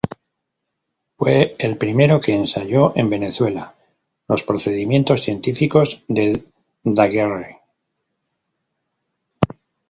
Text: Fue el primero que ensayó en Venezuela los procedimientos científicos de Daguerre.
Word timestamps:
Fue 1.15 1.51
el 1.59 1.77
primero 1.77 2.19
que 2.19 2.33
ensayó 2.35 2.91
en 2.95 3.07
Venezuela 3.11 3.75
los 4.27 4.41
procedimientos 4.41 5.21
científicos 5.21 6.03
de 6.07 6.43
Daguerre. 6.83 7.59